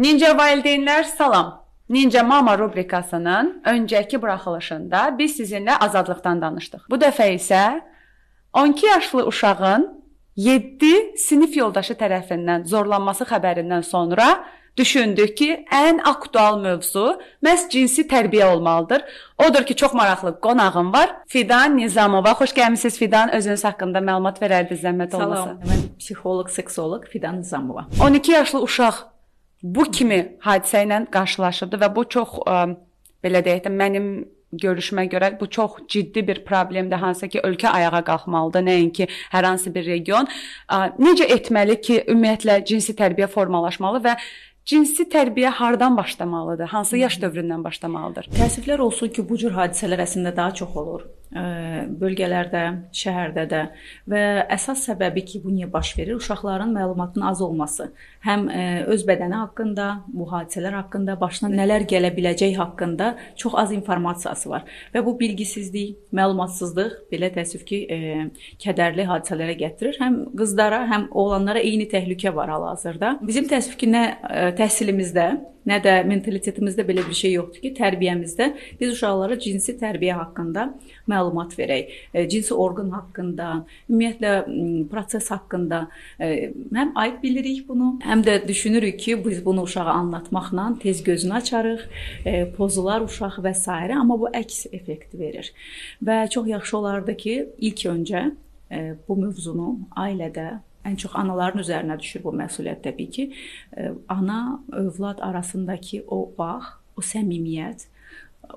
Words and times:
Ninja 0.00 0.30
valideynlər 0.32 1.04
salam. 1.04 1.48
Ninja 1.92 2.22
Mama 2.24 2.54
rubrikasının 2.58 3.50
öncəki 3.68 4.20
buraxılışında 4.22 5.00
biz 5.18 5.34
sizinlə 5.40 5.74
azadlıqdan 5.76 6.40
danışdıq. 6.40 6.86
Bu 6.90 6.96
dəfə 7.02 7.26
isə 7.34 7.64
12 8.52 8.86
yaşlı 8.86 9.26
uşağın 9.26 9.84
7 10.36 11.18
sinif 11.20 11.56
yoldaşı 11.56 11.98
tərəfindən 12.00 12.64
zorlanması 12.64 13.26
xəbərindən 13.28 13.84
sonra 13.84 14.30
düşündük 14.76 15.36
ki, 15.36 15.50
ən 15.68 16.00
aktual 16.08 16.56
mövzu 16.64 17.18
məhz 17.44 17.68
cinsi 17.68 18.06
tərbiyə 18.08 18.48
olmalıdır. 18.54 19.04
Odur 19.48 19.68
ki, 19.68 19.76
çox 19.76 19.92
maraqlı 19.94 20.40
qonağım 20.40 20.92
var. 20.92 21.16
Fidan 21.28 21.76
Nizamova. 21.76 22.32
Xoş 22.40 22.56
gəlmisiniz 22.56 22.96
Fidan. 22.98 23.34
Özünüz 23.36 23.64
haqqında 23.68 24.00
məlumat 24.00 24.40
verərdiniz 24.40 24.80
zəhmət 24.80 25.16
olmasa. 25.16 25.44
Salam. 25.44 25.62
Mən 25.68 25.86
psixoloq, 25.98 26.48
seksoloq 26.48 27.08
Fidan 27.12 27.40
Nizamova. 27.44 27.86
12 28.00 28.32
yaşlı 28.32 28.62
uşaq 28.62 29.09
bu 29.62 29.86
kimi 29.90 30.20
hadisə 30.44 30.84
ilə 30.86 31.04
qarşılaşıbdı 31.12 31.80
və 31.84 31.88
bu 31.96 32.04
çox 32.16 32.36
ə, 32.44 32.60
belə 33.24 33.42
deyək 33.44 33.66
də 33.66 33.72
mənim 33.74 34.10
görüşmə 34.52 35.06
görə 35.10 35.30
bu 35.40 35.46
çox 35.50 35.78
ciddi 35.88 36.26
bir 36.26 36.44
problemdir, 36.44 36.98
hansı 36.98 37.28
ki, 37.28 37.42
ölkə 37.46 37.68
ayağa 37.68 38.02
qalxmalıdır, 38.08 38.64
nəinki 38.66 39.06
hər 39.30 39.46
hansı 39.46 39.74
bir 39.74 39.86
region. 39.86 40.26
Ə, 40.66 40.96
necə 40.98 41.28
etməli 41.36 41.80
ki, 41.80 42.02
ümumiyyətlə 42.08 42.64
cinsi 42.66 42.96
tərbiyə 42.98 43.30
formalaşmalı 43.30 44.02
və 44.08 44.16
cinsi 44.66 45.06
tərbiyə 45.12 45.54
hardan 45.60 45.96
başlamalıdır? 45.96 46.72
Hansı 46.74 46.98
yaş 46.98 47.20
dövründən 47.22 47.64
başlamalıdır? 47.64 48.32
Təəssüflər 48.34 48.82
olsun 48.82 49.14
ki, 49.14 49.28
bu 49.28 49.38
cür 49.38 49.54
hadisələr 49.54 50.06
əslində 50.08 50.36
daha 50.36 50.54
çox 50.54 50.76
olur 50.76 51.08
bölgələrdə, 51.30 52.62
şəhərdə 52.96 53.44
də 53.50 53.60
və 54.10 54.22
əsas 54.50 54.82
səbəbi 54.88 55.22
ki, 55.28 55.40
bu 55.44 55.52
niyə 55.54 55.68
baş 55.72 55.92
verir? 55.98 56.16
Uşaqların 56.18 56.72
məlumatının 56.74 57.26
az 57.26 57.42
olması. 57.44 57.90
Həm 58.26 58.48
öz 58.90 59.04
bədəni 59.06 59.38
haqqında, 59.38 59.86
bu 60.08 60.26
hadisələr 60.32 60.74
haqqında, 60.80 61.14
başına 61.20 61.52
nələr 61.54 61.86
gələ 61.90 62.10
biləcəyi 62.16 62.56
haqqında 62.58 63.12
çox 63.38 63.54
az 63.62 63.72
informasiyası 63.76 64.50
var 64.50 64.66
və 64.94 65.04
bu 65.06 65.14
bilgisizlik, 65.20 65.96
məlumatsızlıq 66.12 66.98
belə 67.12 67.30
təəssüf 67.36 67.62
ki, 67.68 67.78
kədərli 68.62 69.06
hadisələrə 69.06 69.54
gətirir. 69.62 70.00
Həm 70.02 70.18
qızlara, 70.38 70.82
həm 70.90 71.08
oğlanlara 71.14 71.62
eyni 71.62 71.86
təhlükə 71.90 72.34
var 72.34 72.50
hal-hazırda. 72.56 73.16
Bizim 73.22 73.46
təəssüf 73.50 73.78
ki, 73.78 73.90
nə 73.94 74.04
təhsilimizdə, 74.58 75.30
nə 75.68 75.78
də 75.84 75.94
mentalitetimizdə 76.08 76.84
belə 76.88 77.04
bir 77.06 77.16
şey 77.16 77.34
yoxdur 77.36 77.62
ki, 77.64 77.72
tərbiyəmizdə 77.76 78.48
biz 78.80 78.94
uşaqlara 78.94 79.38
cinsi 79.40 79.76
tərbiyə 79.80 80.16
haqqında 80.18 80.66
məlumat 81.10 81.56
verək. 81.58 81.92
E, 82.14 82.26
cinsi 82.30 82.54
orqan 82.54 82.90
haqqında, 82.94 83.50
ümumiyyətlə 83.90 84.32
proses 84.92 85.30
haqqında 85.34 85.82
e, 86.20 86.50
həm 86.76 86.94
ayıb 87.02 87.20
bilirik 87.22 87.68
bunu, 87.68 87.92
həm 88.04 88.24
də 88.26 88.40
düşünürük 88.48 88.98
ki, 89.00 89.18
biz 89.24 89.44
bunu 89.44 89.66
uşağa 89.68 89.88
anlatmaqla 89.96 90.68
tez 90.82 91.02
gözünü 91.04 91.34
açarıq, 91.40 91.86
e, 92.24 92.36
pozular 92.56 93.04
uşaq 93.06 93.40
və 93.44 93.54
s. 93.54 93.70
amma 93.70 94.18
bu 94.20 94.30
əks 94.34 94.66
effekt 94.72 95.14
verir. 95.18 95.52
Və 96.04 96.28
çox 96.30 96.48
yaxşı 96.48 96.78
olardı 96.78 97.16
ki, 97.16 97.36
ilk 97.58 97.86
öncə 97.90 98.30
bu 99.08 99.16
mövzunu 99.18 99.72
ailədə 99.98 100.60
ən 100.86 100.96
çox 101.00 101.16
anaların 101.18 101.62
üzərinə 101.62 101.98
düşür 102.00 102.24
bu 102.24 102.34
məsuliyyət 102.40 102.84
təbii 102.88 103.10
ki. 103.16 103.30
Ana 104.08 104.60
övlad 104.72 105.22
arasındakı 105.24 106.04
o 106.08 106.22
bağ, 106.38 106.60
o 106.96 107.04
səmimiyyət 107.04 107.88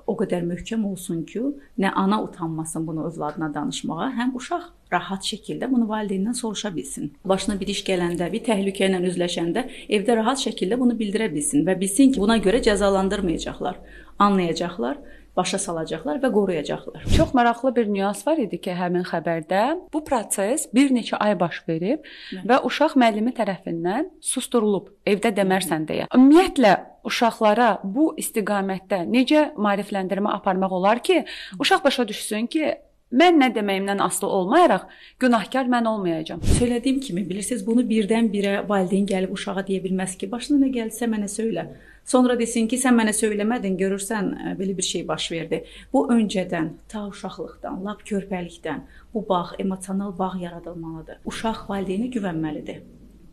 o 0.06 0.14
qədər 0.18 0.44
möhkəm 0.46 0.84
olsun 0.88 1.22
ki, 1.28 1.40
nə 1.78 1.92
ana 1.94 2.20
utanmasın 2.24 2.86
bunu 2.86 3.04
övladına 3.08 3.50
danışmağa, 3.54 4.08
həm 4.18 4.34
uşaq 4.38 4.64
rahat 4.92 5.26
şəkildə 5.26 5.68
bunu 5.70 5.86
valideynindən 5.88 6.34
soruşa 6.34 6.72
bilsin. 6.74 7.12
Başına 7.24 7.58
bir 7.60 7.70
iş 7.70 7.84
gələndə, 7.86 8.30
bir 8.32 8.42
təhlükə 8.48 8.88
ilə 8.88 9.00
üzləşəndə 9.10 9.66
evdə 9.98 10.16
rahat 10.18 10.42
şəkildə 10.42 10.78
bunu 10.80 10.96
bildirə 10.98 11.30
bilsin 11.32 11.66
və 11.66 11.76
bilsin 11.80 12.12
ki, 12.12 12.20
buna 12.20 12.38
görə 12.42 12.62
cəzalandırmayacaqlar, 12.66 13.80
anlayacaqlar 14.18 14.98
başa 15.36 15.58
salacaqlar 15.58 16.20
və 16.22 16.30
qoruyacaqlar. 16.32 17.04
Çox 17.16 17.34
maraqlı 17.34 17.74
bir 17.76 17.90
nüans 17.90 18.22
var 18.26 18.38
idi 18.38 18.60
ki, 18.62 18.74
həmin 18.78 19.04
xəbərdə 19.08 19.62
bu 19.92 20.04
proses 20.06 20.68
bir 20.74 20.94
neçə 20.94 21.18
ay 21.18 21.36
baş 21.40 21.62
verib 21.68 22.04
Hı. 22.04 22.44
və 22.48 22.60
uşaq 22.68 22.96
müəllimi 23.00 23.34
tərəfindən 23.36 24.10
susdurulub, 24.22 24.92
evdə 25.06 25.34
demərsən 25.34 25.88
deyə. 25.90 26.08
Ümumiyyətlə 26.14 26.74
uşaqlara 27.04 27.70
bu 27.84 28.12
istiqamətdə 28.20 29.04
necə 29.10 29.50
maarifləndirmə 29.60 30.32
aparmaq 30.38 30.78
olar 30.78 31.02
ki, 31.04 31.24
uşaq 31.60 31.84
başa 31.84 32.08
düşsün 32.08 32.46
ki, 32.46 32.74
Mən 33.14 33.36
nə 33.38 33.46
deməyimdən 33.54 34.00
asılı 34.02 34.28
olmayaraq 34.40 34.86
günahkar 35.22 35.68
mən 35.70 35.86
olmayacağam. 35.86 36.40
Söylədiyim 36.58 36.96
kimi, 37.00 37.22
bilirsiniz, 37.28 37.60
bunu 37.66 37.84
birdən-birə 37.86 38.54
valideyn 38.68 39.04
gəlib 39.06 39.36
uşağa 39.36 39.62
deyə 39.68 39.82
bilməz 39.84 40.16
ki, 40.18 40.26
başına 40.32 40.64
nə 40.64 40.70
gəlsə 40.74 41.06
mənə 41.12 41.28
söylə. 41.30 41.68
Sonra 42.10 42.34
desin 42.40 42.66
ki, 42.66 42.80
sən 42.82 42.98
mənə 42.98 43.14
söyləmədin, 43.14 43.76
görürsən 43.78 44.32
e, 44.34 44.54
belə 44.58 44.74
bir 44.76 44.86
şey 44.88 45.06
baş 45.08 45.28
verdi. 45.32 45.62
Bu 45.92 46.08
öncədən, 46.16 46.72
ta 46.90 47.04
uşaqlıqdan, 47.12 47.84
lap 47.86 48.02
körpəlikdən 48.08 48.82
bu 49.14 49.22
bağ, 49.28 49.54
emosional 49.62 50.10
bağ 50.18 50.32
yaradılmalıdır. 50.40 51.22
Uşaq 51.30 51.68
valideynə 51.70 52.10
güvənməlidir 52.16 52.82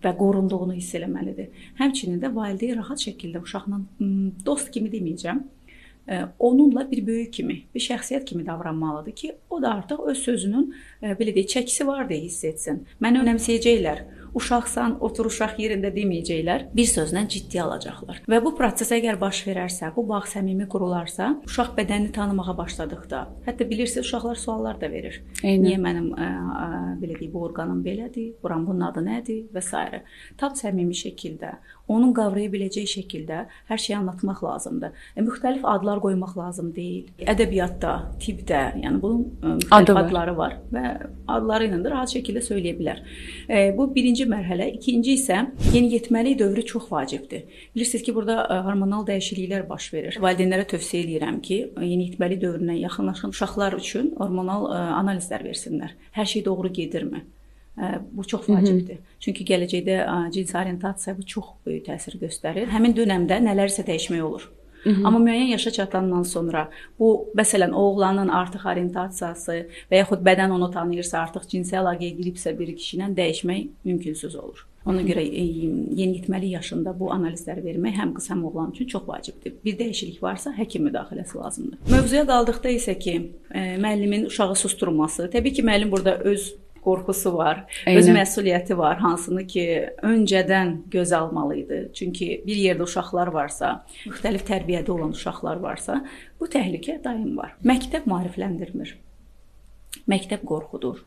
və 0.04 0.14
qorunduğunu 0.18 0.78
hiss 0.78 0.94
eləməlidir. 0.98 1.50
Həmçinin 1.82 2.22
də 2.22 2.30
valideyn 2.36 2.78
rahat 2.78 3.02
şəkildə 3.02 3.42
uşaqla 3.42 3.82
dost 4.46 4.70
kimi 4.74 4.94
deməyəcəm, 4.94 5.42
onunla 6.40 6.92
bir 6.92 7.08
böyük 7.08 7.34
kimi, 7.34 7.58
bir 7.76 7.84
şəxsiyyət 7.84 8.26
kimi 8.26 8.46
davranmalıdır 8.46 9.12
ki, 9.12 9.36
o 9.50 9.62
da 9.62 9.74
artıq 9.74 10.08
öz 10.12 10.18
sözünün 10.18 10.74
e, 11.02 11.14
belə 11.20 11.36
deyək, 11.36 11.52
çəkisi 11.56 11.88
var 11.88 12.10
deyə 12.10 12.26
hiss 12.26 12.44
etsin. 12.44 12.82
Məni 13.02 13.22
önəmsəyəcəklər 13.22 14.04
uşaqsan, 14.38 14.98
otur 15.04 15.28
uşaq 15.28 15.58
yerində 15.60 15.92
deməyəcəklər, 15.94 16.70
bir 16.76 16.88
sözlə 16.88 17.24
ciddi 17.32 17.60
alacaqlar. 17.62 18.22
Və 18.32 18.40
bu 18.44 18.54
proses 18.56 18.92
əgər 18.96 19.20
baş 19.20 19.44
verərsə, 19.48 19.92
bu 19.96 20.06
bağ 20.08 20.24
səmimi 20.32 20.68
qurularsa, 20.72 21.34
uşaq 21.48 21.74
bədənini 21.78 22.14
tanımağa 22.16 22.56
başladıqda, 22.58 23.22
hətta 23.48 23.68
bilirsiniz, 23.70 24.08
uşaqlar 24.08 24.40
suallar 24.40 24.80
da 24.82 24.92
verir. 24.92 25.22
Eynən. 25.44 25.66
Niyə 25.66 25.82
mənim 25.84 26.10
ə, 26.16 26.30
ə, 26.32 26.70
belə 27.02 27.20
deyim, 27.20 27.34
bu 27.36 27.44
orqanım 27.50 27.84
belədir, 27.86 28.32
buram 28.44 28.66
bunun 28.68 28.88
adı 28.88 29.04
nədir 29.06 29.44
və 29.52 29.64
s. 29.64 30.02
Tam 30.40 30.56
səmimi 30.56 30.96
şəkildə 30.96 31.58
onun 31.92 32.14
qavraya 32.18 32.52
biləcəyi 32.54 32.90
şəkildə 32.96 33.42
hər 33.70 33.82
şeyi 33.86 33.98
anlatmaq 34.00 34.44
lazımdır. 34.46 34.94
E, 35.16 35.26
müxtəlif 35.26 35.66
adlar 35.74 36.02
qoymaq 36.04 36.38
lazım 36.38 36.72
deyil. 36.76 37.10
Ədəbiyyatda, 37.34 37.94
tibbdə, 38.24 38.62
yəni 38.84 39.02
bunun 39.04 39.26
ə, 39.42 39.56
müxtəlif 39.62 39.78
Adı 39.82 39.96
var. 39.98 40.06
adları 40.08 40.36
var 40.38 40.56
və 40.74 40.86
adları 41.36 41.70
ilə 41.70 41.82
də 41.86 41.94
rahat 41.94 42.14
şəkildə 42.16 42.44
söyləyə 42.46 42.78
bilər. 42.80 43.02
E, 43.50 43.64
bu 43.78 43.88
birinci 43.96 44.28
mərhələ, 44.30 44.70
ikinci 44.78 45.18
isə 45.20 45.42
yeniyetməlik 45.74 46.40
dövrü 46.40 46.66
çox 46.74 46.88
vacibdir. 46.92 47.46
Bilirsiniz 47.76 48.06
ki, 48.08 48.16
burada 48.16 48.46
e, 48.48 48.62
hormonal 48.68 49.06
dəyişikliklər 49.10 49.68
baş 49.70 49.92
verir. 49.94 50.20
Valideynlərə 50.24 50.68
tövsiyə 50.72 51.04
edirəm 51.06 51.42
ki, 51.46 51.60
yeniyetməlik 51.82 52.42
dövrünə 52.44 52.78
yaxınlaşan 52.82 53.36
uşaqlar 53.36 53.78
üçün 53.80 54.14
hormonal 54.20 54.70
e, 54.72 54.82
analizlər 55.02 55.46
versinlər. 55.50 55.96
Hər 56.18 56.34
şey 56.36 56.46
doğru 56.46 56.74
gedirmi? 56.74 57.26
Bu 58.12 58.24
çox 58.28 58.50
vacibdir. 58.50 58.98
Çünki 59.20 59.46
gələcəkdə 59.48 60.00
cinsi 60.34 60.58
orientasiya 60.58 61.18
bu 61.18 61.26
çox 61.26 61.54
böyük 61.66 61.86
təsir 61.88 62.18
göstərir. 62.20 62.68
Həmin 62.70 62.96
dövrdə 62.98 63.40
nələrsə 63.42 63.86
dəyişmək 63.88 64.22
olur. 64.22 64.50
Hı 64.84 64.90
-hı. 64.90 65.06
Amma 65.08 65.20
müəyyən 65.20 65.52
yaşa 65.52 65.72
çatandan 65.72 66.24
sonra 66.24 66.70
bu 67.00 67.30
məsələn 67.38 67.72
oğlanın 67.72 68.28
artıq 68.28 68.66
orientasiyası 68.72 69.68
və 69.92 69.96
yaxud 69.96 70.26
bədən 70.26 70.52
onu 70.52 70.72
tanıyırsa, 70.72 71.20
artıq 71.20 71.48
cinsi 71.48 71.76
əlaqəyə 71.76 72.18
giribsə 72.18 72.60
bir 72.60 72.76
kişi 72.76 72.98
ilə 72.98 73.16
dəyişmək 73.16 73.68
mümkünsüz 73.84 74.36
olur. 74.36 74.68
Ona 74.86 75.02
görə 75.02 75.22
e, 75.22 75.44
yeniyetməlik 76.02 76.52
yaşında 76.52 77.00
bu 77.00 77.12
analizləri 77.14 77.62
vermək 77.64 77.94
həm 78.02 78.14
qız 78.16 78.30
həm 78.30 78.44
oğlan 78.44 78.72
üçün 78.72 78.88
çox 78.88 79.08
vacibdir. 79.08 79.54
Bir 79.66 79.78
dəyişiklik 79.80 80.24
varsa 80.24 80.54
həkim 80.58 80.90
müdaxiləsi 80.90 81.38
lazımdır. 81.38 81.78
Mövzuya 81.92 82.26
qaldıqda 82.26 82.70
isə 82.70 83.00
ki, 83.00 83.32
e, 83.54 83.60
müəllimin 83.60 84.26
uşağı 84.26 84.56
susturması, 84.56 85.30
təbii 85.34 85.54
ki, 85.54 85.62
müəllim 85.62 85.92
burada 85.92 86.18
öz 86.18 86.56
qorxusu 86.84 87.34
var, 87.38 87.66
Eynən. 87.86 87.98
öz 87.98 88.10
məsuliyyəti 88.16 88.78
var, 88.78 88.98
hansını 89.04 89.46
ki, 89.48 89.66
öncədən 90.08 90.74
göz 90.92 91.14
almalı 91.14 91.58
idi. 91.62 91.80
Çünki 91.94 92.30
bir 92.48 92.58
yerdə 92.58 92.88
uşaqlar 92.88 93.32
varsa, 93.36 93.86
müxtəlif 94.06 94.46
tərbiyədə 94.50 94.92
olan 94.92 95.14
uşaqlar 95.18 95.62
varsa, 95.62 96.02
bu 96.40 96.50
təhlükə 96.52 97.04
daim 97.04 97.38
var. 97.38 97.56
Məktəb 97.66 98.10
maarifləndirmir. 98.10 98.96
Məktəb 100.10 100.46
qorxudur. 100.48 101.04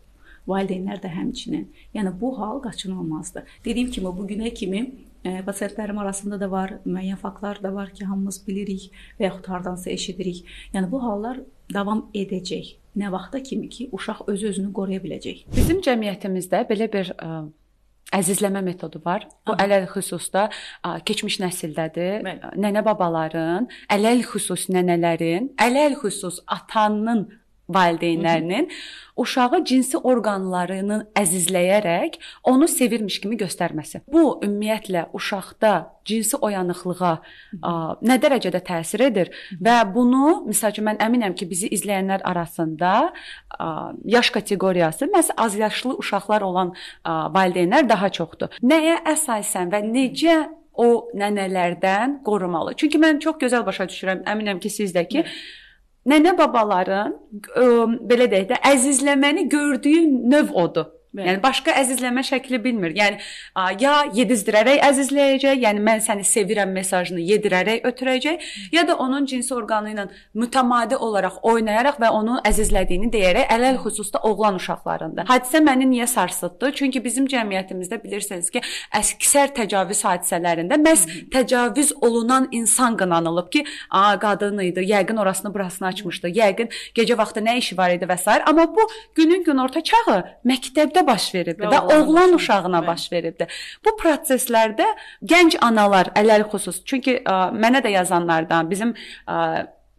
Valideynlər 0.46 1.00
də 1.00 1.08
həmçinin. 1.08 1.68
Yəni 1.96 2.12
bu 2.20 2.34
hal 2.38 2.60
qaçınılmazdır. 2.62 3.48
Dediyim 3.64 3.90
kimi 3.90 4.12
bu 4.12 4.26
günə 4.28 4.52
kimi 4.54 4.82
e, 5.24 5.40
pasientlərim 5.46 5.98
arasında 5.98 6.38
da 6.40 6.50
var, 6.50 6.78
müəyyən 6.84 7.16
faktlar 7.16 7.62
da 7.62 7.74
var 7.74 7.90
ki, 7.96 8.04
hamımız 8.04 8.42
bilirik 8.46 8.90
və 9.18 9.30
yaxud 9.30 9.48
hardansa 9.48 9.90
eşidirik. 9.90 10.44
Yəni 10.74 10.90
bu 10.90 11.02
hallar 11.02 11.40
davam 11.72 12.10
edəcək. 12.14 12.74
Nə 12.94 13.10
vaxta 13.10 13.42
kimi 13.42 13.68
ki, 13.68 13.88
uşaq 13.92 14.24
öz-özünü 14.30 14.70
qoruya 14.74 15.02
biləcək. 15.02 15.44
Bizim 15.56 15.80
cəmiyyətimizdə 15.82 16.62
belə 16.68 16.86
bir 16.92 17.10
ə, 17.18 17.40
əzizləmə 18.14 18.62
metodu 18.62 19.00
var. 19.04 19.26
Bu 19.46 19.56
ələl 19.58 19.88
xüsusda 19.90 20.46
ə, 20.50 21.00
keçmiş 21.06 21.40
nəsildədir. 21.42 22.22
Bəli. 22.26 22.52
Nənə 22.62 22.84
babaların, 22.86 23.66
ələl 23.90 24.22
xüsus 24.30 24.68
nənələrin, 24.70 25.50
ələl 25.66 25.98
xüsus 25.98 26.38
atanın 26.46 27.26
valideynlərinin 27.68 28.68
uşağı 29.16 29.64
cinsi 29.64 29.98
orqanlarını 29.98 30.98
əzizləyərək 31.16 32.18
onu 32.50 32.68
sevirmiş 32.68 33.20
kimi 33.22 33.38
göstərməsi. 33.40 34.02
Bu 34.10 34.40
ümumiyyətlə 34.44 35.06
uşaqda 35.16 35.72
cinsi 36.04 36.36
oyanıqlığa 36.36 37.12
ə, 37.14 37.72
nə 38.04 38.18
dərəcədə 38.20 38.60
təsir 38.66 39.06
edir 39.06 39.30
və 39.62 39.78
bunu 39.94 40.42
məsəl 40.48 40.74
üçün 40.74 40.88
mən 40.90 41.00
əminəm 41.06 41.38
ki, 41.38 41.48
bizi 41.48 41.70
izləyənlər 41.72 42.26
arasında 42.26 42.92
ə, 43.06 43.70
yaş 44.16 44.34
kateqoriyası 44.36 45.08
məhz 45.14 45.32
az 45.36 45.56
yaşlı 45.58 45.96
uşaqlar 46.02 46.44
olan 46.44 46.74
ə, 46.74 47.16
valideynlər 47.32 47.88
daha 47.88 48.12
çoxdur. 48.12 48.60
Nəyə 48.62 49.00
əsasən 49.14 49.72
və 49.72 49.84
necə 49.88 50.42
o 50.74 51.06
nənələrdən 51.14 52.24
qorumalı? 52.26 52.74
Çünki 52.74 52.98
mən 52.98 53.22
çox 53.22 53.38
gözəl 53.40 53.62
başa 53.66 53.86
düşürəm, 53.86 54.24
əminəm 54.26 54.58
ki, 54.60 54.72
siz 54.74 54.92
də 54.92 55.06
ki, 55.08 55.22
Hı 55.22 55.62
nənə 56.10 56.34
babaların 56.38 57.14
ə, 57.14 57.64
belə 58.08 58.28
deyək 58.32 58.50
də 58.52 58.60
əzizləməni 58.72 59.48
gördüyü 59.52 60.04
növ 60.32 60.52
odur. 60.64 60.90
Bəli. 61.14 61.28
Yəni 61.28 61.42
başqa 61.44 61.70
əzizləmə 61.78 62.24
şəkli 62.26 62.58
bilmir. 62.64 62.90
Yəni 62.98 63.20
ya 63.78 63.92
yedizdirərək 64.16 64.80
əzizləyəcək, 64.82 65.60
yəni 65.62 65.82
mən 65.86 66.00
səni 66.02 66.24
sevirəm 66.26 66.72
mesajını 66.74 67.22
yedirərək 67.22 67.84
ötürəcək, 67.86 68.48
ya 68.74 68.82
da 68.88 68.96
onun 68.98 69.28
cinsi 69.30 69.54
orqanı 69.54 69.92
ilə 69.92 70.08
mütəmadi 70.34 70.98
olaraq 70.98 71.36
oynayaraq 71.46 72.00
və 72.02 72.10
onu 72.18 72.40
əzizlədiyini 72.50 73.12
deyərək 73.14 73.52
ələl 73.54 73.78
xüsusda 73.84 74.24
oğlan 74.26 74.58
uşaqlarında. 74.58 75.26
Hadisə 75.30 75.60
məni 75.62 75.86
niyə 75.92 76.08
sarsıtdı? 76.10 76.72
Çünki 76.80 77.04
bizim 77.04 77.30
cəmiyyətimizdə 77.30 78.00
bilirsiniz 78.02 78.50
ki, 78.50 78.64
əksər 78.98 79.54
təcavüz 79.60 80.02
hadisələrində 80.08 80.80
məhz 80.82 81.06
təcavüz 81.30 81.94
olunan 82.02 82.50
insan 82.50 82.98
qınanılıb 82.98 83.52
ki, 83.54 83.64
a 83.90 84.18
qadın 84.18 84.58
idi, 84.66 84.82
yəqin 84.90 85.22
orasını 85.22 85.54
burasını 85.54 85.92
açmışdı, 85.92 86.34
yəqin 86.40 86.74
gecə 86.98 87.18
vaxtı 87.22 87.46
nə 87.46 87.54
işi 87.62 87.78
var 87.78 87.94
idi 87.94 88.10
və 88.10 88.18
s. 88.18 88.42
amma 88.42 88.66
bu 88.74 88.88
günün 89.14 89.44
günorta 89.44 89.80
çağı 89.80 90.18
məktəbdə 90.42 91.03
baş 91.06 91.28
veribdi 91.34 91.70
və 91.70 91.80
oğlan 91.94 92.34
uşağına 92.38 92.86
baş 92.86 93.06
veribdi. 93.12 93.48
Bu 93.84 93.94
proseslərdə 94.00 94.86
gənc 95.22 95.58
analar 95.60 96.12
ələl 96.18 96.46
xüsus, 96.52 96.82
çünki 96.84 97.20
ə, 97.22 97.38
mənə 97.54 97.84
də 97.84 97.94
yazanlardan, 97.98 98.70
bizim 98.70 98.94
ə, 99.28 99.40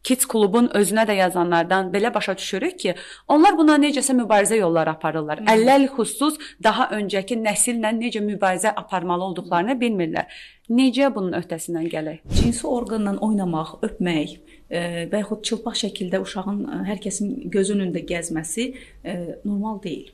Kids 0.05 0.27
klubun 0.29 0.67
özünə 0.77 1.01
də 1.09 1.15
yazanlardan 1.17 1.87
belə 1.93 2.11
başa 2.13 2.35
düşürük 2.37 2.75
ki, 2.79 2.93
onlar 3.27 3.55
buna 3.57 3.77
necəsə 3.81 4.13
mübarizə 4.13 4.59
yolları 4.59 4.91
aparırlar. 4.93 5.39
Hı. 5.41 5.47
Əlləl 5.55 5.87
xüsus 5.95 6.37
daha 6.63 6.91
öncəki 6.93 7.39
nəsillə 7.41 7.89
necə 7.97 8.21
mübarizə 8.21 8.73
aparmalı 8.77 9.31
olduqlarını 9.31 9.77
bilmirlər. 9.81 10.29
Necə 10.69 11.09
bunun 11.15 11.33
öhdəsindən 11.39 11.89
gələk? 11.89 12.21
Cinsi 12.37 12.67
orqanla 12.69 13.15
oynamaq, 13.25 13.79
öpmək 13.87 14.37
və 14.69 15.23
yaxud 15.23 15.41
çılpaq 15.49 15.81
şəkildə 15.81 16.21
uşağın 16.21 16.61
hər 16.85 17.01
kəsin 17.01 17.33
göz 17.53 17.73
önündə 17.73 18.05
gəzməsi 18.05 18.69
normal 19.45 19.81
deyil 19.81 20.13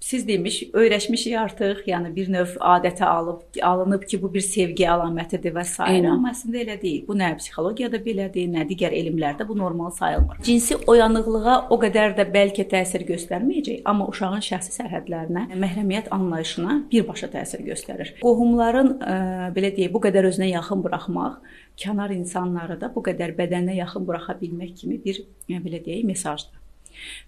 siz 0.00 0.28
demiş, 0.28 0.62
öyrəşmişik 0.72 1.34
artıq, 1.38 1.80
yəni 1.90 2.12
bir 2.14 2.28
növ 2.30 2.54
adətə 2.62 3.04
alıb 3.04 3.58
alınıb 3.62 4.04
ki, 4.06 4.20
bu 4.22 4.30
bir 4.34 4.44
sevgi 4.44 4.86
əlamətidir 4.86 5.54
və 5.56 5.64
s. 5.66 5.82
amma 5.82 6.30
əslində 6.30 6.60
elə 6.62 6.76
deyil. 6.80 7.02
Bu 7.08 7.16
nə 7.18 7.32
psixologiyada 7.40 7.98
belədir, 8.04 8.46
nə 8.52 8.64
digər 8.68 8.94
elmlərdə 8.94 9.48
bu 9.48 9.56
normal 9.58 9.90
sayılmır. 9.98 10.38
Cinsi 10.46 10.78
oyanıqlığa 10.86 11.56
o 11.74 11.78
qədər 11.82 12.14
də 12.18 12.28
bəlkə 12.34 12.68
təsir 12.70 13.02
göstərməyəcək, 13.08 13.82
amma 13.84 14.06
uşağın 14.12 14.44
şəxsi 14.46 14.76
sərhədlərinə, 14.78 15.48
məhrumiyyət 15.58 16.12
anlayışına 16.14 16.78
birbaşa 16.92 17.32
təsir 17.34 17.66
göstərir. 17.66 18.14
Qohumların 18.22 18.94
ə, 18.98 19.18
belə 19.56 19.74
deyək, 19.74 19.90
bu 19.92 20.04
qədər 20.06 20.30
özünə 20.30 20.52
yaxın 20.52 20.86
buraxmaq 20.86 21.42
kənar 21.78 22.14
insanları 22.14 22.78
da 22.80 22.90
bu 22.94 23.02
qədər 23.06 23.34
bədəninə 23.38 23.76
yaxın 23.78 24.06
buraxa 24.06 24.38
bilmək 24.40 24.74
kimi 24.82 25.02
bir 25.02 25.20
belə 25.48 25.82
deyək 25.84 26.06
mesajdır 26.08 26.57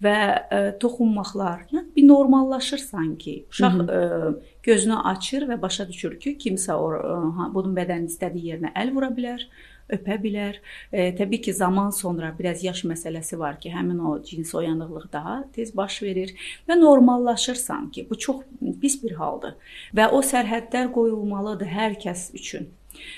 və 0.05 0.17
ə, 0.17 0.61
e, 0.61 0.61
toxunmaqlar, 0.83 1.67
yəni 1.73 1.89
bir 1.97 2.07
normallaşır 2.09 2.85
sanki. 2.85 3.37
Uşaq 3.51 3.83
ə, 3.85 3.99
e, 3.99 4.33
gözünü 4.67 5.03
açır 5.15 5.49
və 5.51 5.61
başa 5.63 5.89
düşür 5.89 6.19
ki, 6.21 6.37
kimsə 6.41 6.77
o 6.79 6.89
ə, 6.95 7.01
e, 7.01 7.51
bunun 7.55 7.77
bədənin 7.77 8.09
istədiyi 8.11 8.55
yerinə 8.55 8.75
əl 8.79 8.95
vura 8.97 9.13
bilər 9.15 9.47
öpə 9.91 10.17
bilər. 10.23 10.59
E, 10.93 11.11
təbii 11.19 11.43
ki, 11.45 11.55
zaman 11.55 11.91
sonra 11.95 12.33
biraz 12.39 12.65
yaş 12.65 12.85
məsələsi 12.89 13.39
var 13.39 13.61
ki, 13.61 13.73
həmin 13.75 13.99
o 13.99 14.17
cinsi 14.25 14.57
oyanıqlıq 14.57 15.09
daha 15.13 15.37
tez 15.55 15.75
baş 15.77 16.03
verir 16.03 16.35
və 16.69 16.79
normallaşırsan 16.81 17.91
ki, 17.95 18.07
bu 18.11 18.19
çox 18.19 18.45
pis 18.83 19.01
bir 19.03 19.17
haldır 19.21 19.57
və 19.97 20.11
o 20.15 20.23
sərhədlər 20.33 20.93
qoyulmalıdır 20.95 21.75
hər 21.79 21.99
kəs 22.05 22.31
üçün. 22.39 22.71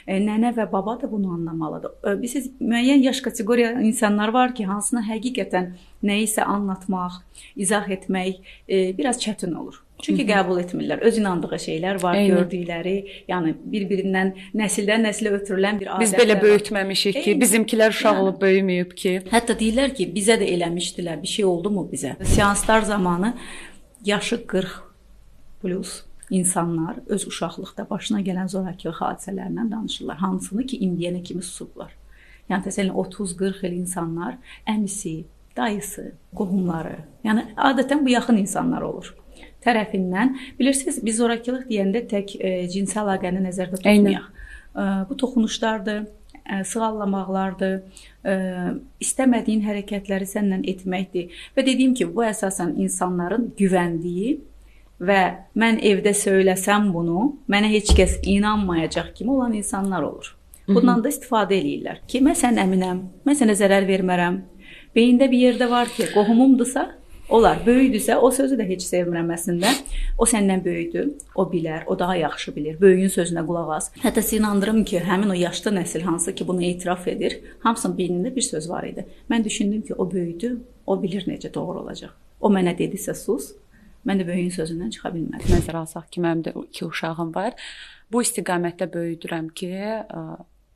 E, 0.06 0.18
nənə 0.20 0.52
və 0.56 0.66
baba 0.72 0.98
da 1.00 1.10
bunu 1.10 1.32
anlamalıdır. 1.36 1.94
E, 2.04 2.16
Bilirsiniz, 2.18 2.50
müəyyən 2.60 3.06
yaş 3.08 3.20
kateqoriya 3.20 3.72
insanlar 3.80 4.32
var 4.34 4.54
ki, 4.54 4.66
hansına 4.68 5.04
həqiqətən 5.06 5.72
nə 6.04 6.18
isə 6.26 6.44
anlatmaq, 6.44 7.22
izah 7.56 7.88
etmək 7.96 8.38
e, 8.68 8.98
biraz 8.98 9.20
çətin 9.22 9.54
olur. 9.58 9.80
Çünki 10.02 10.24
qəbul 10.26 10.58
etmirlər. 10.58 11.02
Öz 11.06 11.18
inandığı 11.18 11.58
şeylər 11.62 12.00
var, 12.02 12.16
Eyni. 12.18 12.32
gördükləri, 12.34 12.94
yəni 13.30 13.52
bir-birindən 13.74 14.32
nəsildən 14.58 15.06
nəslə 15.06 15.30
ötürülən 15.38 15.78
bir 15.78 15.92
adətlər. 15.92 16.02
Biz 16.02 16.14
belə 16.18 16.38
böyütməmişik 16.42 17.20
ki, 17.22 17.36
bizimkilər 17.38 17.94
uşaq 17.94 18.16
yəni, 18.16 18.24
olub 18.24 18.40
böyüməyib 18.42 18.96
ki. 18.98 19.12
Hətta 19.30 19.54
deyirlər 19.60 19.94
ki, 19.94 20.08
bizə 20.16 20.40
də 20.42 20.48
eləmişdilər, 20.56 21.22
bir 21.22 21.30
şey 21.36 21.46
oldu 21.46 21.70
mu 21.70 21.86
bizə? 21.92 22.16
Seanslar 22.34 22.82
zamanı 22.90 23.36
yaşı 24.04 24.46
40 24.46 24.80
plus 25.62 26.02
insanlar 26.38 27.00
öz 27.06 27.26
uşaqlıqda 27.28 27.86
başına 27.90 28.20
gələn 28.26 28.48
zorakılıq 28.48 29.00
hadisələrindən 29.04 29.70
danışırlar. 29.72 30.18
Hansını 30.24 30.66
ki, 30.66 30.80
indiyənə 30.86 31.22
kimi 31.22 31.42
susublar. 31.42 31.92
Yəni 32.50 32.66
təsəllən 32.66 32.96
30-40 33.04 33.66
il 33.68 33.78
insanlar 33.82 34.38
əmisi, 34.68 35.24
dayısı, 35.56 36.12
qohumları, 36.34 36.96
yəni 37.24 37.50
adətən 37.70 38.04
bu 38.04 38.14
yaxın 38.16 38.40
insanlar 38.40 38.82
olur 38.82 39.12
tərəfindən 39.64 40.36
bilirsiniz 40.58 41.00
biz 41.04 41.20
zorakılıq 41.20 41.68
deyəndə 41.70 42.04
tək 42.10 42.34
e, 42.38 42.52
cinsi 42.72 42.98
əlaqəni 43.02 43.42
nəzərdə 43.46 43.78
tutmayaq. 43.78 44.28
E, 44.74 44.86
bu 45.08 45.16
toxunuşlardır, 45.22 46.00
e, 46.42 46.62
sığallamaqlardır, 46.72 47.76
e, 48.26 48.36
istəmədiyin 49.06 49.64
hərəkətləri 49.66 50.28
səndən 50.34 50.64
etməkdir 50.74 51.44
və 51.56 51.66
dediyim 51.66 51.94
kimi 51.98 52.14
bu 52.16 52.26
əsasən 52.26 52.76
insanların 52.82 53.52
güvəndiyi 53.58 54.40
və 55.02 55.22
mən 55.58 55.80
evdə 55.82 56.14
söyləsəm 56.16 56.92
bunu, 56.94 57.32
mənə 57.50 57.72
heç 57.74 57.92
kəs 57.98 58.20
inanmayacaq 58.22 59.12
kimi 59.18 59.34
olan 59.34 59.58
insanlar 59.58 60.06
olur. 60.06 60.32
Bundan 60.68 61.02
da 61.02 61.10
istifadə 61.10 61.56
eləyirlər 61.58 62.04
ki, 62.06 62.22
mən 62.22 62.38
sən 62.38 62.60
əminəm, 62.62 63.04
mən 63.26 63.38
sənə 63.38 63.58
zərər 63.58 63.86
vermərəm. 63.88 64.42
Beyində 64.94 65.26
bir 65.30 65.48
yerdə 65.48 65.68
var 65.70 65.90
ki, 65.90 66.06
qohumumdursa, 66.14 66.86
olar. 67.32 67.60
Böyüdüsə, 67.66 68.16
o 68.16 68.30
sözü 68.30 68.58
də 68.60 68.66
heç 68.68 68.84
sevmirəm 68.86 69.30
əslində. 69.34 69.70
O 70.20 70.26
səndən 70.28 70.62
böyükdür, 70.64 71.08
o 71.34 71.46
bilər, 71.48 71.86
o 71.86 71.96
daha 71.98 72.16
yaxşı 72.20 72.54
bilir. 72.56 72.76
Böyüyün 72.80 73.12
sözünə 73.12 73.44
qulaq 73.46 73.72
as. 73.76 73.88
Hətta 74.02 74.22
sizə 74.22 74.42
inandırım 74.42 74.82
ki, 74.88 75.00
həmin 75.06 75.32
o 75.32 75.38
yaşlı 75.38 75.74
nəsil 75.78 76.04
hansı 76.06 76.34
ki 76.36 76.46
bunu 76.48 76.64
etiraf 76.68 77.08
edir, 77.08 77.38
hamısının 77.64 77.96
beynində 77.98 78.34
bir 78.36 78.46
söz 78.46 78.68
var 78.70 78.84
idi. 78.88 79.06
Mən 79.30 79.44
düşündüm 79.44 79.82
ki, 79.88 79.94
o 79.94 80.10
böyüdü, 80.12 80.52
o 80.86 80.98
bilir 81.02 81.26
necə 81.30 81.52
doğru 81.54 81.86
olacaq. 81.86 82.12
O 82.40 82.50
mənə 82.52 82.76
dedisə 82.78 83.14
sus, 83.16 83.52
Mən 84.08 84.22
də 84.22 84.26
böyüyün 84.26 84.52
sözündən 84.54 84.92
çıxa 84.94 85.12
bilmədim. 85.14 85.50
Nəzərə 85.54 85.82
alsaq 85.84 86.08
ki, 86.10 86.22
mənim 86.24 86.42
də 86.46 86.54
iki 86.64 86.84
uşağım 86.88 87.34
var. 87.34 87.54
Bu 88.12 88.22
istiqamətdə 88.24 88.88
böyüdürəm 88.92 89.50
ki, 89.56 89.72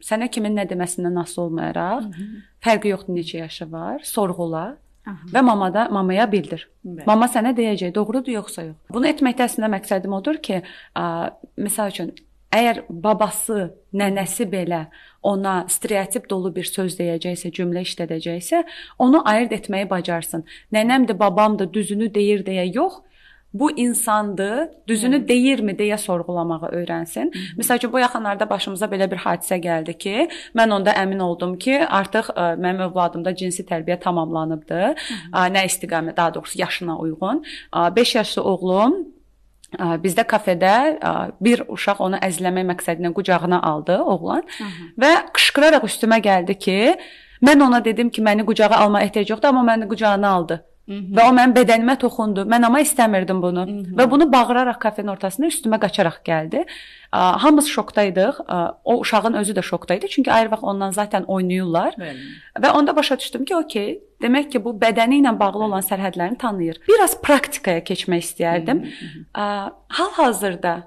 sənə 0.06 0.28
kimin 0.32 0.56
nə 0.58 0.66
deməsindən 0.70 1.20
asılı 1.22 1.44
olmayaraq, 1.44 2.04
Hı 2.04 2.08
-hı. 2.08 2.42
fərqi 2.64 2.88
yoxdur 2.94 3.14
neçə 3.14 3.36
yaşı 3.44 3.72
var, 3.72 4.00
sorğula. 4.04 4.76
Aha. 5.06 5.26
Və 5.32 5.42
mamada 5.42 5.88
mamaya 5.88 6.32
bildir. 6.32 6.68
Bəli. 6.84 7.06
Mama 7.06 7.26
sənə 7.26 7.52
deyəcək, 7.56 7.94
doğrudur 7.94 8.32
yoxsa 8.32 8.62
yox. 8.62 8.76
Bunu 8.90 9.06
etməkdə 9.06 9.44
əslində 9.46 9.68
məqsədim 9.70 10.12
odur 10.12 10.40
ki, 10.42 10.62
məsəl 11.56 11.92
üçün 11.94 12.10
əgər 12.56 12.82
babası, 12.90 13.70
nənəsi 13.94 14.46
belə 14.50 14.86
ona 15.22 15.64
stereotip 15.68 16.28
dolu 16.30 16.52
bir 16.54 16.64
söz 16.64 16.98
deyəcəksə, 16.98 17.52
cümlə 17.54 17.82
işlədəcəksə, 17.86 18.64
onu 18.98 19.22
ayırd 19.24 19.52
etməyi 19.52 19.88
bacarsın. 19.90 20.44
Nənəmdir, 20.72 21.18
babamdır, 21.18 21.72
düzünü 21.72 22.14
deyir 22.14 22.44
deyə 22.46 22.66
yox, 22.74 23.00
bu 23.58 23.70
insandır, 23.78 24.68
düzünü 24.88 25.22
Hı. 25.22 25.28
deyirmi 25.28 25.72
deyə 25.78 25.98
sorğulamağı 25.98 26.70
öyrənsin. 26.78 27.32
Hı. 27.34 27.60
Məsəl 27.60 27.76
üçün 27.76 27.92
bu 27.92 27.98
yaxınlarda 27.98 28.50
başımıza 28.50 28.86
belə 28.86 29.10
bir 29.10 29.22
hadisə 29.24 29.58
gəldi 29.62 29.96
ki, 29.98 30.28
mən 30.56 30.74
onda 30.76 30.94
əmin 31.02 31.22
oldum 31.22 31.56
ki, 31.58 31.80
artıq 31.86 32.30
ə, 32.32 32.52
e, 32.52 32.60
mənim 32.62 32.86
övladımda 32.88 33.34
cinsi 33.36 33.64
tərbiyə 33.66 33.98
tamamlanıbdı. 34.00 34.80
Ə, 35.32 35.48
nə 35.56 35.66
istiqamət, 35.70 36.16
daha 36.16 36.34
doğrusu 36.34 36.60
yaşına 36.60 36.98
uyğun. 36.98 37.44
5 37.96 38.14
yaşlı 38.14 38.42
oğlum 38.42 38.96
bizdə 39.76 40.24
kafedə 40.24 40.74
bir 41.42 41.64
uşaq 41.68 42.00
onu 42.00 42.16
əzləmək 42.22 42.66
məqsədilə 42.70 43.12
qucağına 43.12 43.62
aldı 43.62 43.98
oğlan 43.98 44.42
Hı 44.58 44.64
-hı. 44.64 44.86
və 45.02 45.12
qışqıraraq 45.34 45.84
üstümə 45.84 46.18
gəldi 46.22 46.54
ki, 46.58 46.96
mən 47.42 47.62
ona 47.62 47.84
dedim 47.84 48.10
ki, 48.10 48.22
məni 48.22 48.44
qucağa 48.46 48.76
alma 48.76 49.02
ehtiyac 49.02 49.30
yoxdur, 49.30 49.48
amma 49.48 49.72
məni 49.72 49.88
qucağına 49.88 50.28
aldı. 50.28 50.64
Hı 50.86 50.92
-hı. 50.92 51.14
və 51.16 51.22
o 51.28 51.32
mənim 51.34 51.54
bədənimə 51.54 51.96
toxundu. 51.98 52.44
Mən 52.46 52.66
amma 52.66 52.80
istəmirdim 52.80 53.42
bunu 53.42 53.62
Hı 53.66 53.70
-hı. 53.70 53.96
və 53.98 54.10
bunu 54.10 54.32
bağıraraq 54.32 54.78
kafenin 54.78 55.08
ortasında 55.08 55.46
üstümə 55.46 55.78
qaçaraq 55.80 56.18
gəldi. 56.24 56.64
Hamımız 57.10 57.66
şokdaydıq. 57.66 58.34
O 58.84 58.98
uşağın 59.00 59.34
özü 59.34 59.52
də 59.52 59.62
şokdaydı. 59.62 60.08
Çünki 60.08 60.32
ayrı 60.32 60.50
vaxt 60.50 60.64
ondan 60.64 60.90
zaten 60.90 61.22
oynayırlar. 61.22 61.92
Bəli. 61.92 62.18
Və 62.62 62.70
onda 62.70 62.96
başa 62.96 63.18
düşdüm 63.18 63.44
ki, 63.44 63.56
okey, 63.56 64.00
demək 64.22 64.50
ki, 64.50 64.64
bu 64.64 64.70
bədəni 64.70 65.20
ilə 65.22 65.38
bağlı 65.38 65.64
olan 65.64 65.80
sərhədlərini 65.80 66.38
tanıyır. 66.38 66.76
Biraz 66.88 67.20
praktikaya 67.22 67.80
keçmək 67.80 68.22
istəyərdim. 68.26 68.86
Hal-hazırda 69.88 70.82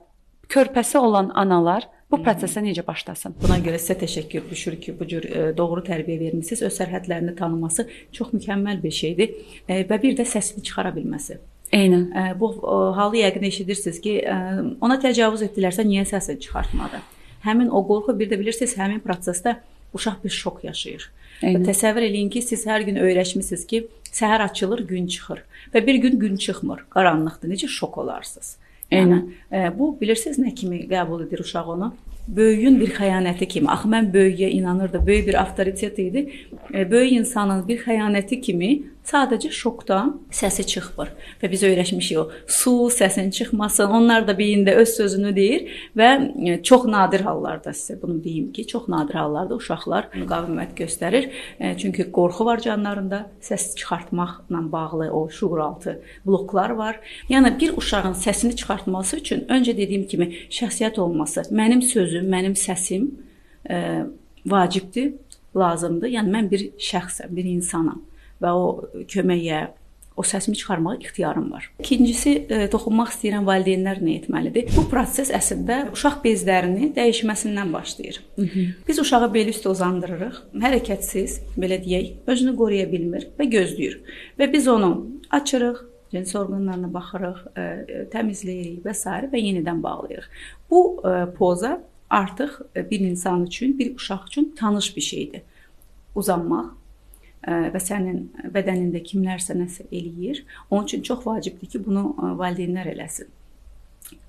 körpəsi 0.50 0.98
olan 0.98 1.32
analar 1.36 1.88
bu 2.12 2.20
prosesə 2.24 2.64
necə 2.66 2.84
başlasın? 2.86 3.36
Buna 3.42 3.60
görə 3.64 3.80
sizə 3.82 3.98
təşəkkür 4.02 4.50
düşür 4.50 4.78
ki, 4.82 4.96
bu 5.00 5.08
cür 5.10 5.26
e, 5.30 5.44
doğru 5.58 5.84
tərbiyə 5.86 6.20
vermisiniz. 6.20 6.64
Öz 6.66 6.80
sərhədlərini 6.80 7.36
tanıması 7.38 7.88
çox 8.16 8.34
mükəmməl 8.34 8.82
bir 8.84 8.96
şeydir 8.96 9.36
e, 9.68 9.84
və 9.90 10.02
bir 10.02 10.18
də 10.18 10.26
səsini 10.28 10.66
çıxara 10.66 10.94
bilməsi. 10.96 11.40
Eynən. 11.76 12.08
E, 12.10 12.26
bu 12.40 12.52
halı 12.98 13.22
yəqin 13.22 13.46
eşidirsiniz 13.52 14.02
ki, 14.02 14.16
ona 14.82 14.98
təcavüz 15.02 15.46
etdilərsə 15.50 15.86
niyə 15.86 16.08
səsini 16.10 16.42
çıxartmadı? 16.46 17.04
Həmin 17.46 17.70
o 17.70 17.84
qorxu 17.88 18.18
bir 18.20 18.32
də 18.32 18.40
bilirsiniz, 18.40 18.76
həmin 18.80 19.04
prosesdə 19.06 19.60
uşaq 19.94 20.24
bir 20.24 20.34
şok 20.34 20.64
yaşayır. 20.66 21.06
Eynən. 21.44 21.64
Təsəvvür 21.70 22.04
eləyin 22.10 22.32
ki, 22.34 22.42
siz 22.44 22.66
hər 22.68 22.84
gün 22.88 23.00
öyrəşmisiniz 23.00 23.64
ki, 23.70 23.86
səhər 24.10 24.44
açılır, 24.50 24.84
gün 24.90 25.08
çıxır 25.08 25.46
və 25.74 25.86
bir 25.86 26.02
gün 26.04 26.20
gün 26.20 26.36
çıxmır, 26.42 26.84
qaranlıqdır. 26.90 27.54
Necə 27.54 27.70
şok 27.70 27.98
olarsınız? 28.04 28.58
Eynən. 28.92 29.26
E, 29.54 29.70
bu 29.80 29.96
bilirsiniz 30.02 30.40
nə 30.42 30.54
kimi 30.56 30.84
qəbul 30.90 31.28
edir 31.28 31.44
uşaq 31.44 31.68
onu? 31.76 31.92
Böyüyün 32.28 32.80
bir 32.80 32.94
xəyanəti 32.94 33.48
kimi. 33.48 33.70
Axı 33.74 33.90
mən 33.90 34.12
böyüyə 34.14 34.50
inanırdım. 34.50 35.08
Böyük 35.08 35.28
bir 35.28 35.42
avtoritet 35.42 36.00
idi. 36.00 36.30
E, 36.74 36.92
böyük 36.92 37.12
insanın 37.12 37.68
bir 37.68 37.80
xəyanəti 37.86 38.42
kimi 38.42 38.72
Sadəcə 39.10 39.50
şokdan 39.50 40.12
səsi 40.30 40.64
çıxmır 40.70 41.10
və 41.42 41.50
biz 41.50 41.64
öyrəşmişik 41.66 42.18
o 42.22 42.26
su 42.46 42.72
səsinin 42.94 43.32
çıxmasın. 43.34 43.90
Onlar 43.98 44.28
da 44.28 44.36
beyində 44.38 44.76
öz 44.78 44.90
sözünü 44.90 45.32
deyir 45.36 45.80
və 45.98 46.10
e, 46.46 46.58
çox 46.64 46.86
nadir 46.86 47.24
hallarda 47.26 47.74
sizə 47.74 47.98
bunu 48.02 48.20
deyim 48.24 48.52
ki, 48.54 48.68
çox 48.68 48.86
nadir 48.94 49.18
hallarda 49.18 49.58
uşaqlar 49.58 50.12
müqavimət 50.14 50.76
göstərir. 50.78 51.30
E, 51.60 51.74
çünki 51.78 52.06
qorxu 52.12 52.46
var 52.46 52.62
canlarında, 52.62 53.24
səs 53.42 53.74
çıxartmaqla 53.80 54.62
bağlı 54.72 55.10
o 55.12 55.30
şuuraltı 55.30 56.00
bloklar 56.26 56.70
var. 56.70 57.00
Yəni 57.30 57.56
bir 57.60 57.78
uşağın 57.78 58.14
səsini 58.14 58.56
çıxartması 58.56 59.18
üçün 59.18 59.42
öncə 59.50 59.74
dediyim 59.78 60.06
kimi 60.08 60.30
şəxsiyyət 60.54 61.00
olması, 61.00 61.48
mənim 61.50 61.82
sözüm, 61.82 62.30
mənim 62.30 62.54
səsim 62.54 63.10
ə, 63.66 63.74
e, 63.74 64.06
vacibdir, 64.46 65.16
lazımdır. 65.58 66.14
Yəni 66.20 66.36
mən 66.38 66.52
bir 66.52 66.68
şəxsəm, 66.92 67.34
bir 67.34 67.50
insanam 67.56 68.06
və 68.42 68.54
o 68.56 68.66
köməyə, 69.12 69.68
o 70.20 70.24
səsimi 70.28 70.58
çıxarmağa 70.60 70.96
ixtiyarım 71.00 71.52
var. 71.52 71.70
İkincisi, 71.80 72.32
e, 72.50 72.68
toxunmaq 72.72 73.14
istəyirəm 73.14 73.46
valideynlər 73.48 74.02
nə 74.04 74.16
etməlidir? 74.20 74.72
Bu 74.76 74.84
proses 74.92 75.32
əslində 75.32 75.78
uşaq 75.96 76.18
bezlərinin 76.26 76.92
dəyişməsindən 76.98 77.72
başlayır. 77.74 78.20
Hı 78.36 78.42
-hı. 78.42 78.66
Biz 78.88 79.00
uşağı 79.00 79.34
bel 79.34 79.52
üstə 79.54 79.70
uzandırırıq, 79.70 80.42
hərəkətsiz, 80.66 81.40
belə 81.58 81.80
deyək, 81.86 82.12
özünü 82.28 82.56
qoruya 82.56 82.92
bilmir 82.92 83.30
və 83.40 83.48
gözləyir. 83.56 84.00
Və 84.40 84.52
biz 84.54 84.68
onu 84.68 85.08
açırıq, 85.30 85.78
cins 86.12 86.36
orqanlarına 86.36 86.94
baxırıq, 86.94 87.40
ə, 87.56 87.62
e, 87.62 88.06
təmizləyirik 88.14 88.84
və 88.86 88.94
s. 88.94 89.06
və 89.32 89.40
yenidən 89.40 89.84
bağlayırıq. 89.84 90.28
Bu 90.70 91.02
e, 91.06 91.32
poza 91.38 91.82
artıq 92.10 92.52
bir 92.76 93.00
insan 93.00 93.46
üçün, 93.46 93.80
bir 93.80 93.96
uşaq 93.96 94.28
üçün 94.28 94.56
tanış 94.58 94.96
bir 94.98 95.02
şeydir. 95.02 95.42
Uzanmaq, 96.16 96.66
və 97.48 97.80
sənin 97.80 98.26
bədənində 98.54 99.02
kimlərsə 99.06 99.56
nəsə 99.58 99.88
eləyir. 99.92 100.44
Onun 100.70 100.88
üçün 100.88 101.04
çox 101.08 101.26
vacibdir 101.26 101.72
ki, 101.72 101.84
bunu 101.86 102.14
valideynlər 102.40 102.92
eləsin. 102.94 103.30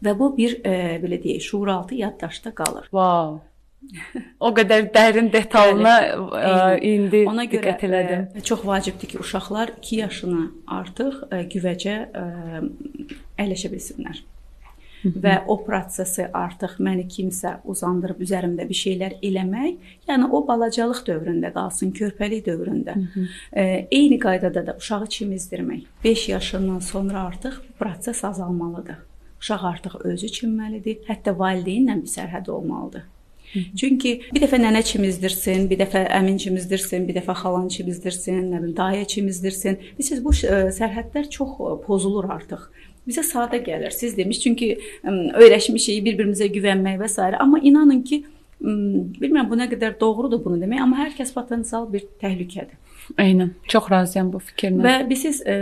Və 0.05 0.14
bu 0.19 0.31
bir 0.37 0.59
e, 0.64 0.99
belə 1.02 1.21
deyək, 1.23 1.45
şuuraltı 1.45 2.00
yaddaşda 2.00 2.55
qalır. 2.55 2.90
Wow. 2.95 3.40
o 4.45 4.50
qədər 4.52 4.90
dərin 4.93 5.31
detalına 5.33 5.95
Bəli, 6.12 6.90
indi 6.90 7.23
ona 7.29 7.47
görə 7.49 7.79
elədim. 7.88 8.26
Ə, 8.37 8.43
çox 8.45 8.67
vacibdir 8.69 9.14
ki, 9.14 9.21
uşaqlar 9.25 9.73
2 9.81 10.02
yaşına 10.02 10.43
artıq 10.81 11.23
ə, 11.31 11.40
güvəcə 11.55 11.97
ə, 12.12 12.26
əyləşə 13.40 13.73
bilsinlər 13.73 14.21
və 15.04 15.37
o 15.49 15.57
prosesi 15.64 16.26
artıq 16.33 16.78
məni 16.83 17.07
kimsə 17.09 17.57
uzandırıb 17.64 18.21
üzərimdə 18.26 18.66
bir 18.69 18.78
şeylər 18.80 19.19
eləmək, 19.23 19.92
yəni 20.09 20.30
o 20.30 20.42
balacalıq 20.49 21.04
dövründə 21.07 21.52
qalsın, 21.54 21.92
körpəlik 21.97 22.47
dövründə. 22.47 22.97
e, 23.52 23.87
eyni 23.90 24.19
qaydada 24.19 24.66
da 24.66 24.76
uşağı 24.78 25.07
çimizdirmək. 25.07 25.87
5 26.04 26.28
yaşından 26.28 26.78
sonra 26.78 27.21
artıq 27.21 27.62
proses 27.78 28.25
azalmalıdır. 28.25 28.97
Uşaq 29.40 29.64
artıq 29.64 29.95
özü 30.04 30.26
çimməlidir, 30.26 31.00
hətta 31.09 31.33
valideynlə 31.38 32.02
bir 32.02 32.09
sərhəd 32.09 32.50
olmalıdır. 32.50 33.02
Çünki 33.50 34.12
bir 34.30 34.42
dəfə 34.45 34.61
nənə 34.62 34.83
çimizdirsin, 34.87 35.64
bir 35.71 35.80
dəfə 35.80 36.04
əmin 36.14 36.37
çimizdirsin, 36.38 37.07
bir 37.09 37.16
dəfə 37.19 37.35
xalan 37.40 37.66
çimizdirsin, 37.75 38.45
nə 38.52 38.61
bilim 38.62 38.76
dayı 38.76 39.04
çimizdirsin. 39.11 39.78
Bilirsiniz 39.97 40.23
bu 40.25 40.35
ə, 40.47 40.61
sərhədlər 40.76 41.30
çox 41.35 41.57
pozulur 41.87 42.30
artıq 42.30 42.69
bizə 43.09 43.25
sadə 43.26 43.61
gəlir. 43.64 43.95
Siz 43.95 44.16
demiş, 44.16 44.40
çünki 44.45 44.69
öyrəşmişik 45.04 46.04
bir-birimizə 46.07 46.50
güvənmək 46.52 47.00
və 47.00 47.09
s. 47.09 47.23
amma 47.38 47.59
inanın 47.62 48.02
ki, 48.02 48.25
bilmirəm 48.61 49.49
bu 49.50 49.57
nə 49.57 49.71
qədər 49.71 49.97
doğrudur 50.00 50.42
bunu 50.45 50.61
demək, 50.61 50.83
amma 50.85 51.04
hər 51.04 51.16
kəs 51.16 51.33
potensial 51.35 51.88
bir 51.92 52.04
təhlükədir. 52.21 52.76
Eynən. 53.19 53.50
Çox 53.69 53.90
razıyam 53.90 54.33
bu 54.33 54.38
fikirlə. 54.38 54.83
Və 54.85 54.95
bilirsiniz, 55.09 55.40
ə, 55.43 55.57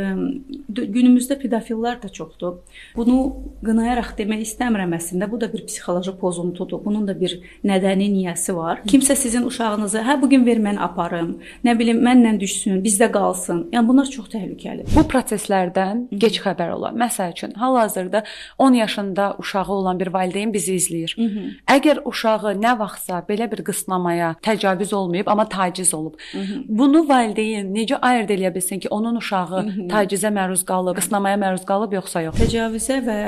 günümüzdə 0.68 1.38
pedofillər 1.40 1.98
də 2.02 2.10
çoxdur. 2.12 2.58
Bunu 2.96 3.18
qınayaraq 3.64 4.14
demək 4.18 4.44
istəmirəm 4.46 4.94
əslində. 4.98 5.30
Bu 5.30 5.40
da 5.40 5.48
bir 5.52 5.64
psixoloji 5.66 6.14
pozuntudur. 6.20 6.82
Bunun 6.84 7.06
da 7.08 7.14
bir 7.18 7.38
nədəni, 7.64 8.08
niyyəsi 8.14 8.54
var. 8.56 8.82
Kimsə 8.88 9.16
sizin 9.16 9.46
uşağınızı, 9.48 9.98
"Hə 9.98 10.20
bu 10.22 10.30
gün 10.30 10.46
ver 10.46 10.56
mən 10.56 10.78
aparım." 10.78 11.38
Nə 11.64 11.78
bilim, 11.78 12.02
mənlə 12.06 12.40
düşsün, 12.40 12.82
bizdə 12.84 13.10
qalsın. 13.12 13.68
Yəni 13.72 13.88
bunlar 13.88 14.06
çox 14.06 14.28
təhlükəlidir. 14.28 14.94
Bu 14.96 15.02
proseslərdən 15.12 16.08
gec 16.10 16.40
xəbər 16.44 16.70
olar. 16.72 16.92
Məsəl 16.92 17.32
üçün, 17.32 17.52
hal-hazırda 17.52 18.22
10 18.58 18.72
yaşında 18.72 19.36
uşağı 19.38 19.68
olan 19.68 20.00
bir 20.00 20.06
valideyn 20.06 20.52
bizi 20.52 20.74
izləyir. 20.74 21.16
Hı 21.16 21.22
-hı. 21.22 21.44
Əgər 21.76 22.02
uşağı 22.04 22.54
nə 22.64 22.78
vaxtsa 22.78 23.24
belə 23.28 23.50
bir 23.50 23.64
qısnamaya 23.64 24.36
təcavüz 24.42 24.94
olmayıb, 24.94 25.26
amma 25.26 25.48
taciz 25.48 25.94
olub. 25.94 26.14
Hı 26.32 26.38
-hı. 26.38 26.64
Bunu 26.68 27.08
valideyn 27.08 27.37
valideyn 27.38 27.70
necə 27.74 27.98
ayırd 28.02 28.30
eləyə 28.34 28.50
bilsin 28.54 28.80
ki, 28.82 28.88
onun 28.90 29.18
uşağı 29.20 29.62
tacizə 29.90 30.30
məruz 30.34 30.64
qalıb, 30.66 30.96
qısnamaya 30.98 31.38
məruz 31.38 31.64
qalıb 31.66 31.94
yoxsa 31.94 32.22
yox? 32.26 32.38
Təcavüzə 32.38 32.98
və 33.06 33.18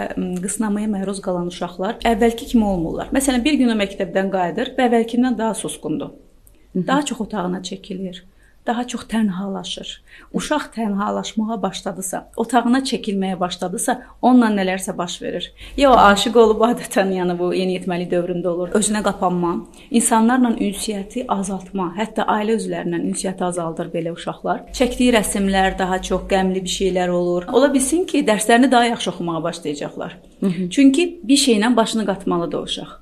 qısnamaya 0.42 0.88
məruz 0.90 1.20
qalan 1.22 1.50
uşaqlar 1.50 2.00
əvvəlki 2.04 2.50
kimi 2.52 2.64
olmurlar. 2.64 3.10
Məsələn, 3.14 3.44
bir 3.44 3.58
gün 3.60 3.70
o 3.70 3.78
məktəbdən 3.78 4.30
qayıdır 4.34 4.74
və 4.76 4.88
əvvəlkindən 4.88 5.38
daha 5.38 5.54
susqundur. 5.54 6.16
Daha 6.74 7.02
çox 7.04 7.20
otağına 7.20 7.62
çəkilir 7.66 8.22
daha 8.66 8.86
çox 8.86 9.06
tənhalaşır. 9.08 9.88
Uşaq 10.32 10.64
tənhalaşmağa 10.76 11.56
başladısa, 11.62 12.30
otağına 12.36 12.82
çəkilməyə 12.90 13.38
başladısa, 13.40 13.96
onunla 14.22 14.50
nələrsə 14.54 14.96
baş 14.98 15.22
verir. 15.22 15.50
Ya 15.76 15.90
o 15.92 15.96
aşiq 15.96 16.36
olub 16.36 16.60
adətən, 16.68 17.12
yəni 17.16 17.38
bu 17.38 17.50
yeniyetməli 17.56 18.06
dövründə 18.10 18.52
olur. 18.52 18.72
Özünə 18.76 19.02
qapanma, 19.06 19.54
insanlarla 19.90 20.52
ünsiyyəti 20.60 21.24
azaltma, 21.28 21.90
hətta 21.96 22.28
ailə 22.36 22.58
üzvlərindən 22.60 23.08
ünsiyyəti 23.10 23.44
azaldır 23.48 23.90
belə 23.94 24.14
uşaqlar. 24.14 24.66
Çəkdiyi 24.76 25.16
rəsmlər 25.16 25.78
daha 25.78 26.00
çox 26.10 26.28
qəmli 26.30 26.64
bir 26.64 26.74
şeylər 26.78 27.08
olur. 27.08 27.48
Ola 27.52 27.72
bilsin 27.74 28.04
ki, 28.04 28.24
dərslərini 28.28 28.70
daha 28.70 28.92
yaxşı 28.92 29.10
oxumağa 29.10 29.42
başlayacaqlar. 29.42 30.18
Çünki 30.70 31.20
bir 31.24 31.36
şeylə 31.36 31.76
başını 31.76 32.06
qatmalıdır 32.06 32.58
o 32.58 32.62
uşaq 32.68 32.98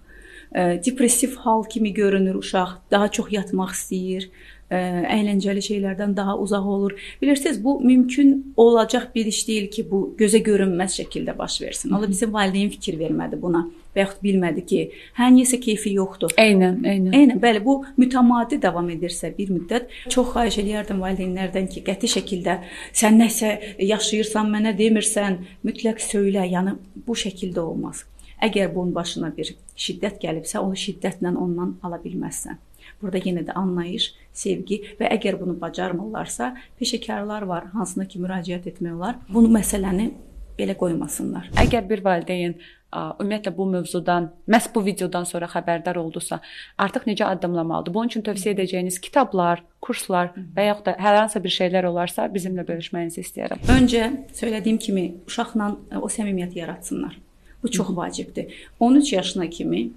depressiv 0.54 1.36
hal 1.36 1.64
kimi 1.64 1.92
görünür 1.94 2.34
uşaq, 2.34 2.68
daha 2.90 3.08
çox 3.08 3.32
yatmaq 3.32 3.72
istəyir, 3.76 4.30
əyləncəli 4.70 5.62
şeylərdən 5.64 6.14
daha 6.16 6.36
uzaq 6.38 6.66
olur. 6.68 6.94
Bilirsiniz, 7.22 7.64
bu 7.64 7.80
mümkün 7.80 8.54
olacaq 8.56 9.08
bir 9.14 9.26
iş 9.26 9.46
deyil 9.48 9.68
ki, 9.72 9.86
bu 9.90 10.00
gözə 10.18 10.42
görünməz 10.44 10.98
şəkildə 11.00 11.38
baş 11.38 11.60
versin. 11.62 11.92
Ola 11.96 12.08
bizim 12.08 12.32
valideyn 12.34 12.68
fikir 12.74 12.98
vermədi 13.00 13.40
buna 13.40 13.64
və 13.96 14.04
yaxud 14.04 14.20
bilmədi 14.22 14.64
ki, 14.68 14.82
hə 15.16 15.30
niyəsə 15.32 15.60
keyfi 15.64 15.94
yoxdur. 15.96 16.34
Eynən, 16.36 16.82
eynən. 16.84 17.16
Eynən, 17.16 17.40
bəli, 17.42 17.64
bu 17.64 17.78
mütəmadi 17.98 18.60
davam 18.62 18.90
edirsə 18.92 19.32
bir 19.38 19.54
müddət 19.54 19.88
çox 20.12 20.34
xahiş 20.34 20.60
eləyərdim 20.64 21.00
valideynlərdən 21.00 21.72
ki, 21.72 21.84
qəti 21.88 22.12
şəkildə 22.18 22.60
sən 22.92 23.18
nəsə 23.22 23.56
yaşayırsan, 23.88 24.52
mənə 24.52 24.76
demirsən, 24.78 25.40
mütləq 25.64 26.04
söylə. 26.04 26.44
Yəni 26.52 26.76
bu 27.06 27.16
şəkildə 27.16 27.64
olmaz. 27.64 28.04
Əgər 28.44 28.70
bunun 28.74 28.92
başına 28.94 29.32
bir 29.34 29.56
şiddət 29.74 30.20
gəlibsə, 30.22 30.60
onu 30.60 30.76
şiddətlə 30.78 31.32
ondan 31.34 31.78
ala 31.82 31.98
bilməzsən. 32.04 32.67
Burada 33.02 33.20
yenə 33.22 33.44
də 33.46 33.54
anlayış, 33.58 34.12
sevgi 34.34 34.80
və 34.98 35.10
əgər 35.14 35.38
bunu 35.40 35.54
bacarmırlarsa, 35.60 36.54
peşəkarlar 36.80 37.46
var, 37.46 37.68
hansına 37.74 38.08
ki 38.10 38.22
müraciət 38.22 38.66
etmək 38.72 38.96
olar. 38.96 39.20
Bunu 39.30 39.52
məsələni 39.54 40.10
belə 40.58 40.74
qoymasınlar. 40.78 41.52
Əgər 41.62 41.86
bir 41.88 42.02
valideyn 42.04 42.56
ümumiyyətlə 42.88 43.52
bu 43.56 43.66
mövzudan, 43.68 44.30
məhz 44.48 44.70
bu 44.74 44.80
videodan 44.86 45.26
sonra 45.28 45.46
xəbərdar 45.52 45.98
oldusa, 46.00 46.40
artıq 46.80 47.04
necə 47.10 47.26
addımlamalıdır? 47.28 47.94
Bunun 47.94 48.08
üçün 48.08 48.24
tövsiyə 48.24 48.54
edəcəyiniz 48.56 48.96
kitablar, 49.04 49.62
kurslar 49.84 50.32
və 50.56 50.68
yaxud 50.70 50.88
da 50.88 50.94
hər 50.98 51.18
hansı 51.20 51.42
bir 51.44 51.52
şeylər 51.52 51.88
olarsa 51.90 52.26
bizimlə 52.32 52.64
bölüşməyinizi 52.68 53.24
istəyərəm. 53.26 53.66
Öncə 53.76 54.08
söylədiyim 54.40 54.80
kimi 54.80 55.04
uşaqla 55.28 55.74
e, 55.92 56.00
o 56.00 56.08
səmimiyyəti 56.08 56.62
yaratsınlar. 56.62 57.18
Bu 57.62 57.70
çox 57.70 57.92
vacibdir. 57.96 58.54
13 58.80 59.12
yaşına 59.12 59.50
kimi 59.50 59.90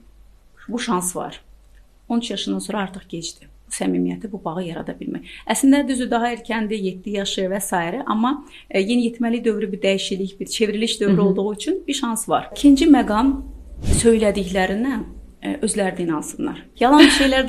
bu 0.67 0.79
şans 0.79 1.15
var. 1.15 1.41
13 2.11 2.31
yaşından 2.31 2.59
sonra 2.59 2.83
artıq 2.85 3.07
gecdir. 3.09 3.47
Səmimiyyəti, 3.71 4.27
bu 4.31 4.41
bağı 4.43 4.65
yarada 4.65 4.91
bilmək. 4.99 5.29
Əslində 5.47 5.85
düzü 5.87 6.09
daha 6.11 6.33
erkəndir, 6.33 6.75
7 6.75 7.13
yaşı 7.15 7.45
və 7.47 7.61
s. 7.63 7.77
amma 8.05 8.33
e, 8.69 8.81
yeniyetməlik 8.81 9.45
dövrü 9.45 9.71
bir 9.71 9.81
dəyişiklik, 9.81 10.39
bir 10.39 10.45
çevriliş 10.45 11.01
dövrü 11.01 11.17
Hı 11.17 11.17
-hı. 11.17 11.21
olduğu 11.21 11.53
üçün 11.53 11.83
bir 11.87 11.93
şans 11.93 12.29
var. 12.29 12.49
İkinci 12.51 12.85
məqam 12.85 13.31
söylədiklərindən 14.03 15.01
e, 15.41 15.55
özlərini 15.65 16.13
alsınlar. 16.13 16.65
Yalan 16.79 17.07
şeylər 17.19 17.47